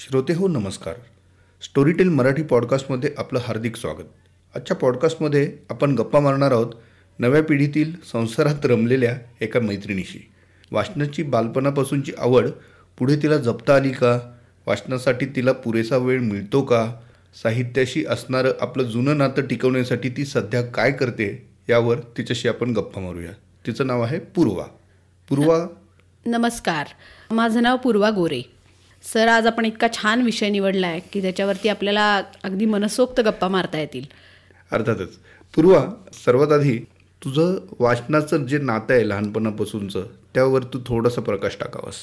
[0.00, 0.94] श्रोते हो नमस्कार.
[1.62, 4.04] स्टोरीटेल मराठी पॉडकास्टमध्ये आपलं हार्दिक स्वागत.
[4.54, 6.72] आजच्या पॉडकास्टमध्ये आपण गप्पा मारणार आहोत
[7.18, 10.28] नव्या पिढीतील संसारात रमलेल्या एका मैत्रिणीशी.
[10.72, 12.48] वाचनाची बालपणापासूनची आवड
[12.98, 14.20] पुढे तिला जपता आली का?
[14.66, 16.94] वाचनासाठी तिला पुरेसा वेळ मिळतो का?
[17.42, 23.32] साहित्याशी असणारं आपलं जुनं नातं टिकवण्यासाठी ती सध्या काय करते यावर तिच्याशी आपण गप्पा मारूया.
[23.66, 24.64] तिचं नाव आहे पूर्वा.
[25.28, 25.66] पूर्वा?
[26.26, 26.86] नमस्कार.
[27.30, 28.57] माझं नाव पूर्वा गोरे.
[29.04, 33.78] सर आज आपण इतका छान विषय निवडला आहे की त्याच्यावरती आपल्याला अगदी मनसोक्त गप्पा मारता
[33.78, 34.04] येतील.
[34.72, 35.14] अर्थातच.
[35.54, 35.86] पूर्वा
[36.24, 36.78] सर्वात आधी
[37.24, 41.94] तुझं वाचनाचं जे नातं आहे लहानपणापासूनचं त्यावर तू थोडासा प्रकाश टाकावास.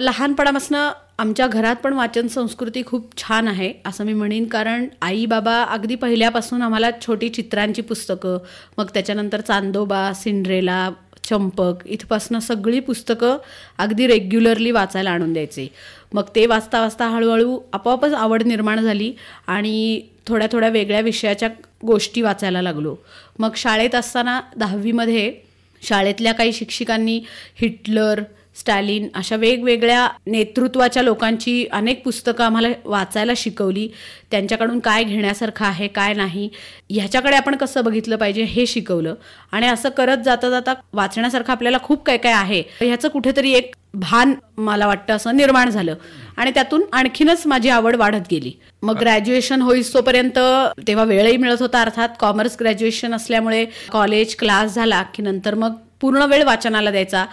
[0.00, 0.76] लहानपणापासून
[1.18, 4.44] आमच्या घरात पण वाचन संस्कृती खूप छान आहे असं मी म्हणेन.
[4.48, 8.38] कारण आई बाबा अगदी पहिल्यापासून आम्हाला छोटी चित्रांची पुस्तकं
[8.78, 10.90] मग त्याच्यानंतर चांदोबा सिंड्रेला
[11.24, 13.36] चंपक इथपासनं सगळी पुस्तकं
[13.78, 15.68] अगदी रेग्युलरली वाचायला आणून द्यायचे.
[16.12, 19.12] मग ते वाचता वाचता हळूहळू आपोआपच आवड निर्माण झाली
[19.46, 21.48] आणि थोड्या थोड्या वेगळ्या विषयाच्या
[21.86, 22.96] गोष्टी वाचायला लागलो.
[23.38, 25.34] मग शाळेत असताना दहावीमध्ये
[25.82, 27.20] शाळेतल्या काही शिक्षिकांनी
[27.56, 28.22] हिटलर
[28.56, 33.88] स्टॅलिन अशा वेगवेगळ्या नेतृत्वाच्या लोकांची अनेक पुस्तकं आम्हाला वाचायला शिकवली.
[34.30, 36.48] त्यांच्याकडून काय घेण्यासारखं आहे काय नाही
[36.90, 39.14] ह्याच्याकडे आपण कसं बघितलं पाहिजे हे शिकवलं.
[39.52, 44.34] आणि असं करत जाता जाता वाचण्यासारखं आपल्याला खूप काय काय आहे ह्याचं कुठेतरी एक भान
[44.56, 45.94] मला वाटतं असं निर्माण झालं.
[46.36, 48.52] आणि त्यातून आणखीनच माझी आवड वाढत गेली.
[48.82, 50.38] मग ग्रॅज्युएशन होईस्तोपर्यंत
[50.86, 56.22] तेव्हा वेळही मिळत होता अर्थात कॉमर्स ग्रॅज्युएशन असल्यामुळे कॉलेज क्लास झाला की नंतर मग पूर्ण
[56.22, 57.24] वेळ वाचनाला द्यायचा.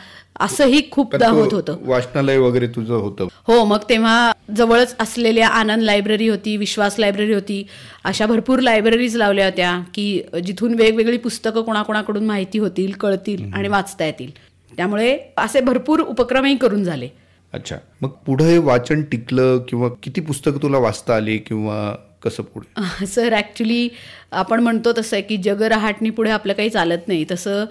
[0.42, 1.78] असंही खूपदा होत होतं.
[1.82, 3.28] वाचनालय वगैरे तुझं होतं.
[3.48, 7.64] हो मग तेव्हा जवळच असलेल्या आनंद लायब्ररी होती विश्वास लायब्ररी होती.
[8.04, 14.06] अशा भरपूर लायब्ररीज लावल्या होत्या की जिथून वेगवेगळी पुस्तकं कोणाकोणाकडून माहिती होतील कळतील आणि वाचता
[14.06, 14.32] येतील.
[14.78, 17.10] त्यामुळे असे भरपूर उपक्रमही करून झाले.
[17.54, 17.76] अच्छा.
[18.02, 23.06] मग पुढे हे वाचन टिकलं किंवा किती पुस्तकं तुला वाचता आली किंवा कसं पुढे?
[23.06, 23.90] सर ॲक्च्युली
[24.32, 27.26] आपण म्हणतो तसं आहे की जग रहाटणी पुढे आपलं काही चालत नाही.
[27.32, 27.66] तसं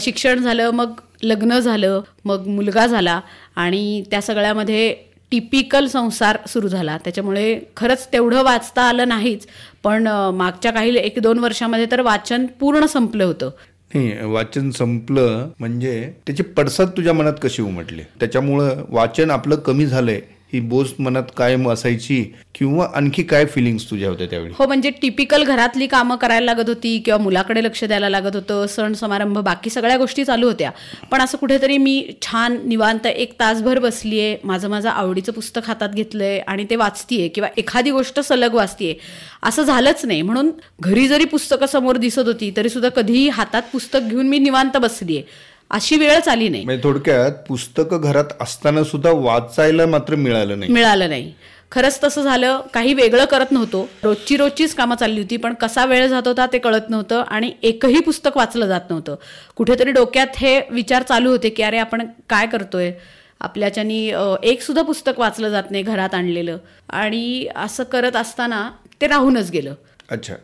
[0.00, 3.20] शिक्षण झालं मग लग्न झालं मग मुलगा झाला
[3.56, 4.94] आणि त्या सगळ्यामध्ये
[5.32, 6.96] टिपिकल संसार सुरू झाला.
[7.04, 9.46] त्याच्यामुळे खरंच तेवढं वाचता आलं नाहीच
[9.84, 13.50] पण मागच्या काही एक दोन वर्षामध्ये तर वाचन पूर्ण संपलं होतं.
[13.94, 18.02] नाही वाचन संपलं म्हणजे त्याचे पडसाद तुझ्या मनात कशी उमटले?
[18.20, 20.20] त्याच्यामुळं वाचन आपलं कमी झालंय.
[20.52, 22.22] ही बोस मनात कायम असायची
[22.54, 24.52] किंवा आणखी काय फिलिंग्स तुझ्या होत्या त्यावेळी?
[24.58, 28.92] हो म्हणजे टिपिकल घरातली कामं करायला लागत होती किंवा मुलाकडे लक्ष द्यायला लागत होतं सण
[28.92, 30.70] समारंभ बाकी सगळ्या गोष्टी चालू होत्या.
[31.10, 36.38] पण असं कुठेतरी मी छान निवांत एक तासभर बसलीये माझं माझं आवडीचं पुस्तक हातात घेतलंय
[36.38, 38.94] आणि ते वाचतीये किंवा एखादी गोष्ट सलग वाचतीये.
[39.42, 40.22] असं झालंच नाही.
[40.22, 44.76] म्हणून घरी जरी पुस्तकं समोर दिसत होती तरी सुद्धा कधीही हातात पुस्तक घेऊन मी निवांत
[44.76, 45.22] बसलीये.
[45.70, 46.64] अशी वेळच आली नाही.
[46.64, 50.72] म्हणजे थोडक्यात पुस्तकं घरात असताना सुद्धा वाचायला मात्र मिळालं नाही.
[50.72, 51.32] मिळालं नाही.
[51.72, 53.88] खरंच तसं झालं काही वेगळं करत नव्हतो.
[54.04, 58.00] रोजची रोजचीच कामं चालली होती पण कसा वेळ जात होता ते कळत नव्हतं आणि एकही
[58.00, 59.14] पुस्तक वाचलं जात नव्हतं.
[59.56, 62.92] कुठेतरी डोक्यात हे विचार चालू होते की अरे आपण काय करतोय?
[63.40, 63.98] आपल्याच्यानी
[64.42, 66.58] एक सुद्धा पुस्तक वाचलं जात नाही घरात आणलेलं.
[66.90, 68.68] आणि असं करत असताना
[69.00, 69.74] ते राहूनच गेलं.
[70.10, 70.34] अच्छा.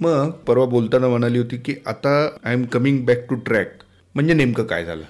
[0.00, 2.10] मग परवा बोलताना म्हणाली होती की आता
[2.44, 3.72] I am coming back to track
[4.16, 5.02] म्हणजे नेमकं काय झालं?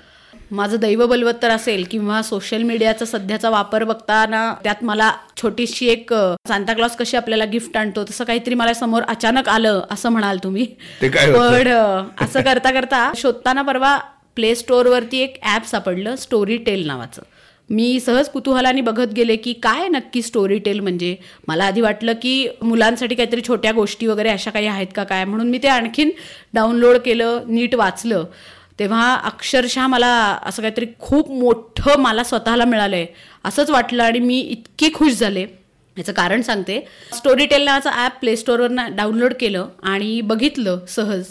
[0.51, 5.11] माझं दैव बलवत्तर असेल किंवा सोशल मीडियाचा सध्याचा वापर बघताना त्यात मला
[5.43, 6.13] छोटीशी एक
[6.49, 10.67] सांताक्लॉस कशी आपल्याला गिफ्ट आणतो तसं काहीतरी मला समोर अचानक आलं असं म्हणाल तुम्ही.
[11.03, 11.69] पण
[12.21, 13.97] असं करता करता शोधताना परवा
[14.37, 17.23] प्ले स्टोअरवरती एक ॲप सापडलं स्टोरी टेल नावाचं.
[17.71, 21.15] मी सहज कुतूहलाने बघत गेले की काय नक्की स्टोरी टेल म्हणजे?
[21.49, 25.25] मला आधी वाटलं की मुलांसाठी काहीतरी छोट्या गोष्टी वगैरे अशा काही आहेत का काय?
[25.25, 26.11] म्हणून मी ते आणखीन
[26.55, 28.25] डाउनलोड केलं नीट वाचलं.
[28.79, 33.07] तेव्हा अक्षरशः मला असं काहीतरी खूप मोठं मला स्वतःला मिळालं आहे
[33.45, 35.47] असंच वाटलं आणि मी इतके खुश झाले.
[35.99, 36.89] याचं कारण सांगते.
[37.15, 38.35] स्टोरी टेल नावाचं ॲप प्ले
[38.91, 41.25] डाउनलोड केलं आणि बघितलं सहज.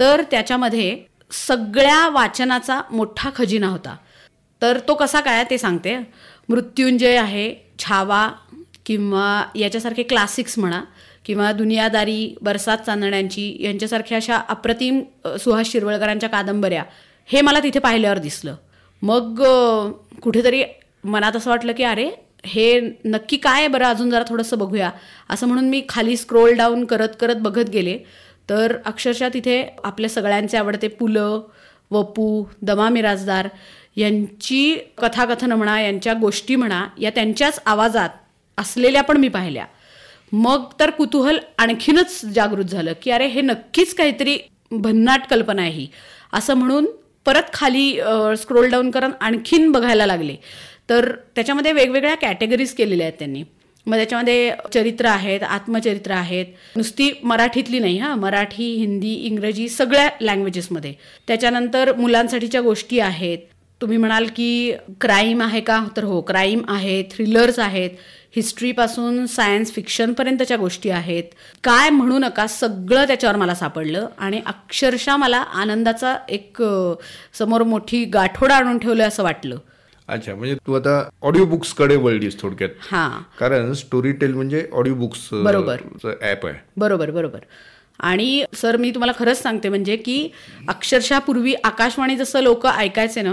[0.00, 0.98] तर त्याच्यामध्ये
[1.30, 3.96] सगळ्या वाचनाचा मोठा खजिना होता.
[4.62, 5.98] तर तो कसा काय ते सांगते.
[6.48, 8.32] मृत्युंजय आहे छावा
[8.86, 10.82] किंवा याच्यासारखे क्लासिक्स म्हणा.
[11.26, 15.00] किंवा दुनियादारी बरसात चांदण्यांची यांच्यासारख्या अशा अप्रतिम
[15.40, 16.84] सुहास शिरवळकरांच्या कादंबऱ्या
[17.26, 18.54] हे मला तिथे पाहिल्यावर दिसलं.
[19.02, 19.42] मग
[20.22, 20.62] कुठेतरी
[21.04, 22.10] मनात असं वाटलं की अरे
[22.46, 23.84] हे नक्की काय आहे बरं?
[23.84, 24.90] अजून जरा थोडंसं बघूया.
[25.30, 27.98] असं म्हणून मी खाली स्क्रोल डाऊन करत करत बघत गेले.
[28.50, 31.40] तर अक्षरशः तिथे आपल्या सगळ्यांचे आवडते पुलं
[31.90, 33.48] वपू दमा मिराजदार
[33.96, 38.08] यांची कथाकथनं म्हणा यांच्या गोष्टी म्हणा या त्यांच्याच आवाजात
[38.58, 39.64] असलेल्या पण मी पाहिल्या.
[40.32, 44.36] मग तर कुतूहल आणखीनच जागृत झालं की अरे हे नक्कीच काहीतरी
[44.70, 45.86] भन्नाट कल्पना आहे ही.
[46.32, 46.86] असं म्हणून
[47.26, 47.92] परत खाली
[48.38, 50.36] स्क्रोल डाऊन करून आणखीन बघायला लागले.
[50.90, 53.42] तर त्याच्यामध्ये वेगवेगळ्या कॅटेगरीज केलेल्या आहेत त्यांनी.
[53.86, 56.46] मग त्याच्यामध्ये चरित्र आहेत आत्मचरित्र आहेत.
[56.76, 58.16] नुसती मराठीतली नाही हां.
[58.18, 60.92] मराठी हिंदी इंग्रजी सगळ्या लँग्वेजेसमध्ये
[61.28, 63.38] त्याच्यानंतर मुलांसाठीच्या गोष्टी आहेत.
[63.80, 65.82] तुम्ही म्हणाल की क्राईम आहे का?
[65.96, 67.90] तर हो क्राईम आहे थ्रिलर्स आहेत.
[68.36, 71.22] हिस्ट्रीपासून सायन्स फिक्शनपर्यंतच्या गोष्टी आहेत.
[71.64, 76.62] काय म्हणू नका सगळं त्याच्यावर मला सापडलं आणि अक्षरशः मला आनंदाचा एक
[77.38, 79.58] समोर मोठी गाठोडा आणून ठेवलं असं वाटलं.
[80.08, 82.70] अच्छा म्हणजे तू आता ऑडिओ बुक्सकडे वळलीस थोडक्यात.
[82.90, 83.22] हां.
[83.38, 85.76] कारण स्टोरी टेल म्हणजे ऑडिओ बुक्स बरोबर.
[86.04, 86.54] ऍप आहे.
[86.76, 87.38] बरोबर बरोबर.
[88.00, 90.30] आणि सर मी तुम्हाला खरंच सांगते म्हणजे की
[90.68, 93.32] अक्षरशः पूर्वी आकाशवाणी जसं लोक ऐकायचे ना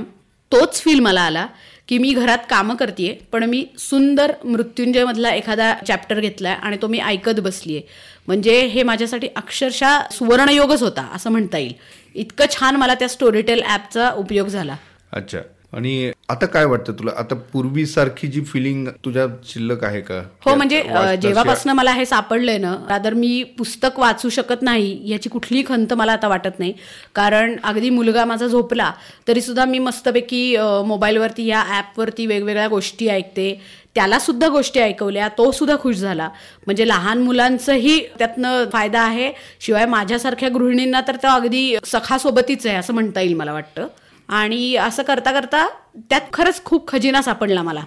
[0.52, 1.48] तोच फील मला आला.
[1.88, 7.00] की मी घरात कामं करते पण मी सुंदर मृत्युंजयमधला एखादा चॅप्टर घेतलाय आणि तो मी
[7.00, 7.82] ऐकत बसलीये.
[8.28, 11.74] म्हणजे हे माझ्यासाठी अक्षरशः सुवर्णयोगच होता असं म्हणता येईल.
[12.16, 14.76] इतकं छान मला त्या स्टोरीटेल ॲपचा उपयोग झाला.
[15.12, 15.40] अच्छा.
[15.74, 17.12] आणि आता काय वाटतं तुला?
[17.18, 20.20] आता पूर्वीसारखी जी फिलिंग तुझ्या शिल्लक आहे का?
[20.46, 20.82] हो म्हणजे
[21.22, 26.14] जेव्हापासून मला हे सापडलंय ना रादर मी पुस्तक वाचू शकत नाही याची कुठलीही खंत मला
[26.14, 26.74] आता वाटत नाही.
[27.16, 28.92] कारण अगदी मुलगा माझा झोपला
[29.28, 30.56] तरी सुद्धा मी मस्तपैकी
[30.86, 33.54] मोबाईलवरती या ॲपवरती वेगवेगळ्या गोष्टी ऐकते.
[33.96, 36.30] त्याला सुद्धा गोष्टी ऐकवल्या तो सुद्धा खुश झाला.
[36.66, 39.32] म्हणजे लहान मुलांचंही त्यातनं फायदा आहे.
[39.62, 43.88] शिवाय माझ्यासारख्या गृहिणींना तर तो अगदी सखासोबतीच आहे असं म्हणता येईल मला वाटतं.
[44.28, 47.82] आणि असं करता करता त्यात खरंच खूप खजिना सापडला मला.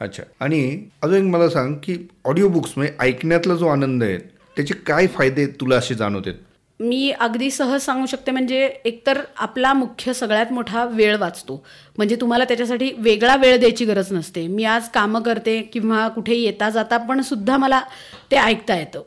[0.00, 0.22] अच्छा.
[0.40, 4.18] आणि अजून एक मला सांग की ऑडिओ बुक्स म्हणजे ऐकण्यातला जो आनंद आहे
[4.56, 6.32] त्याचे काय फायदे तुला असे जाणवतात?
[6.80, 11.64] मी अगदी सहज सांगू शकते म्हणजे एकतर आपला मुख्य सगळ्यात मोठा वेळ वाचतो.
[11.96, 14.46] म्हणजे तुम्हाला त्याच्यासाठी वेगळा वेळ द्यायची गरज नसते.
[14.46, 17.80] मी आज कामं करते किंवा कुठे येता जाता पण सुद्धा मला
[18.30, 19.02] ते ऐकता येतं.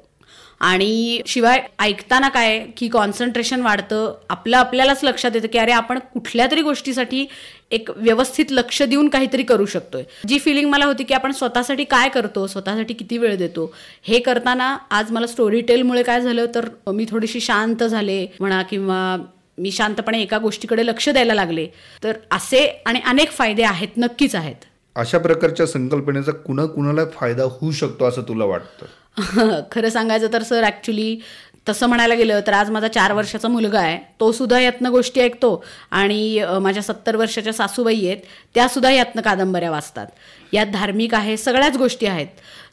[0.63, 6.47] आणि शिवाय ऐकताना काय की कॉन्सन्ट्रेशन वाढतं आपलं आपल्यालाच लक्षात येतं की अरे आपण कुठल्या
[6.51, 7.25] तरी गोष्टीसाठी
[7.71, 10.03] एक व्यवस्थित लक्ष देऊन काहीतरी करू शकतोय.
[10.27, 13.73] जी फिलिंग मला होती की आपण स्वतःसाठी काय करतो स्वतःसाठी किती वेळ देतो
[14.03, 19.23] हे करताना आज मला स्टोरी टेलमुळे काय झालं तर मी थोडीशी शांत झाले म्हणा किंवा
[19.57, 21.67] मी शांतपणे एका गोष्टीकडे लक्ष द्यायला लागले.
[22.03, 24.65] तर असे आणि अनेक फायदे आहेत नक्कीच आहेत.
[24.95, 28.85] अशा प्रकारच्या संकल्पनेचा कुणा कुणाला फायदा होऊ शकतो असं तुला वाटतं?
[29.71, 31.15] खरं सांगायचं तर सर ॲक्च्युली
[31.69, 33.97] तसं म्हणायला गेलं तर आज माझा चार वर्षाचा मुलगा आहे.
[34.19, 38.17] तो सुद्धा यातनं गोष्टी ऐकतो आणि माझ्या सत्तर वर्षाच्या सासूबाई आहेत
[38.55, 40.07] त्या सुद्धा यातनं कादंबऱ्या वाचतात.
[40.53, 42.27] यात धार्मिक आहे सगळ्याच गोष्टी आहेत.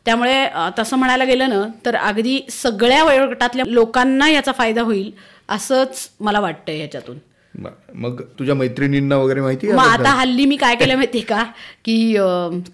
[0.06, 0.46] त्यामुळे
[0.78, 5.10] तसं म्हणायला गेलं ना तर अगदी सगळ्या वयोगटातल्या लोकांना याचा फायदा होईल
[5.48, 7.18] असंच मला वाटतं ह्याच्यातून.
[7.54, 9.78] ब- मग तुझ्या मैत्रिणींना वगैरे माहिती मग?
[9.80, 11.42] आता हल्ली मी काय केलं माहितीये का?
[11.84, 12.14] की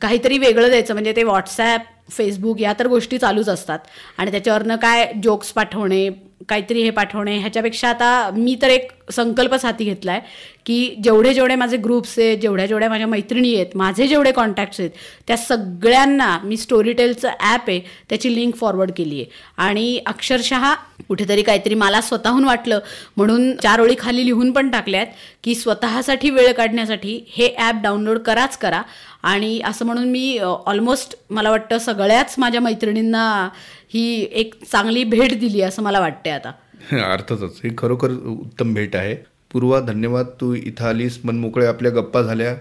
[0.03, 3.79] काहीतरी वेगळं द्यायचं म्हणजे ते व्हॉट्सॲप फेसबुक या तर गोष्टी चालूच असतात.
[4.19, 6.09] आणि त्याच्यावरनं काय जोक्स पाठवणे
[6.49, 10.21] काहीतरी हे पाठवणे ह्याच्यापेक्षा आता मी तर एक संकल्पच हाती घेतला आहे
[10.67, 14.91] की जेवढे जेवढे माझे ग्रुप्स आहेत जेवढ्या जेवढ्या माझ्या मैत्रिणी आहेत माझे जेवढे कॉन्टॅक्ट्स आहेत
[15.27, 20.73] त्या सगळ्यांना मी स्टोरीटेलचं ॲप आहे त्याची लिंक फॉरवर्ड केली आहे आणि अक्षरशः
[21.09, 22.81] कुठेतरी काहीतरी मला स्वतःहून वाटलं
[23.17, 25.07] म्हणून चार ओळी खाली लिहून पण टाकल्यात
[25.45, 28.83] की स्वतःसाठी वेळ काढण्यासाठी हे ॲप डाउनलोड कराच करा.
[29.27, 33.49] आणि असं म्हणून मी ऑलमोस्ट मला वाटतं सगळ्याच माझ्या मैत्रिणींना
[33.95, 36.53] ही एक चांगली भेट दिली असं मला वाटते आता.
[37.13, 37.61] अर्थातच.
[37.65, 39.15] ही खरोखर उत्तम भेट आहे.
[39.53, 40.27] पूर्वा धन्यवाद.
[40.41, 41.19] तू इथं आलीस.
[41.25, 42.57] मनमोकळे आपल्या गप्पा झाल्या.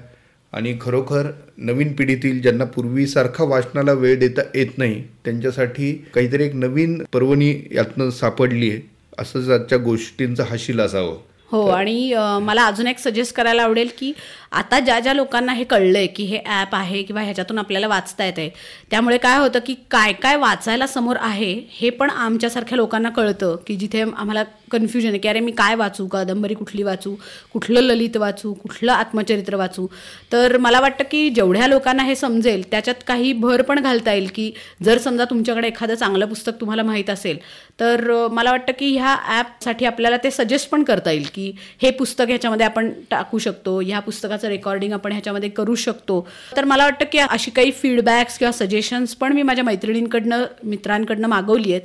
[0.53, 7.03] आणि खरोखर नवीन पिढीतील ज्यांना पूर्वीसारखा वाचनाला वेळ देता येत नाही त्यांच्यासाठी काहीतरी एक नवीन
[7.13, 8.81] पर्वणी यातनं सापडली आहे
[9.19, 11.17] असंच आजच्या गोष्टींचा हाशील असावं.
[11.51, 14.11] हो आणि मला अजून एक सजेस्ट करायला आवडेल की
[14.51, 18.37] आता ज्या ज्या लोकांना हे कळलंय की हे ॲप आहे किंवा ह्याच्यातून आपल्याला वाचता येत
[18.37, 18.49] आहे
[18.91, 23.75] त्यामुळे काय होतं की काय काय वाचायला समोर आहे हे पण आमच्यासारख्या लोकांना कळतं की
[23.75, 26.05] जिथे आम्हाला कन्फ्युजन आहे की अरे मी काय वाचू?
[26.07, 27.13] कादंबरी कुठली वाचू?
[27.53, 28.53] कुठलं ललित वाचू?
[28.53, 29.87] कुठलं आत्मचरित्र वाचू?
[30.31, 34.51] तर मला वाटतं की जेवढ्या लोकांना हे समजेल त्याच्यात काही भर पण घालता येईल की
[34.83, 37.37] जर समजा तुमच्याकडे एखादं चांगलं पुस्तक तुम्हाला माहीत असेल
[37.79, 42.25] तर मला वाटतं की ह्या ॲपसाठी आपल्याला ते सजेस्ट पण करता येईल की हे पुस्तक
[42.27, 46.27] ह्याच्यामध्ये आपण टाकू शकतो ह्या पुस्तकाचं रेकॉर्डिंग आपण ह्याच्यामध्ये करू शकतो.
[46.57, 51.71] तर मला वाटतं की अशी काही फीडबॅक्स किंवा सजेशन्स पण मी माझ्या मैत्रिणींकडनं मित्रांकडनं मागवली
[51.71, 51.81] आहेत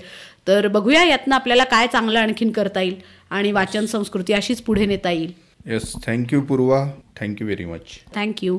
[0.49, 2.97] तर बघूया यातनं आपल्याला काय चांगलं आणखीन करता येईल
[3.31, 5.33] आणि वाचन संस्कृती अशीच पुढे नेता येईल.
[5.67, 6.85] Yes thank you Purva.
[7.21, 7.83] Thank you very much
[8.15, 8.59] thank you